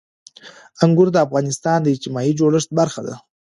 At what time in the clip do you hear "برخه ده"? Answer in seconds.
2.79-3.15